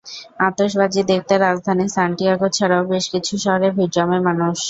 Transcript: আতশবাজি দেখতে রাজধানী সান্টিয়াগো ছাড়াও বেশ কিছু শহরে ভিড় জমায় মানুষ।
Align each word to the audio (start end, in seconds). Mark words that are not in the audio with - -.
আতশবাজি 0.39 1.01
দেখতে 1.11 1.33
রাজধানী 1.37 1.85
সান্টিয়াগো 1.95 2.47
ছাড়াও 2.57 2.83
বেশ 2.91 3.05
কিছু 3.13 3.33
শহরে 3.43 3.67
ভিড় 3.75 3.91
জমায় 3.95 4.23
মানুষ। 4.27 4.57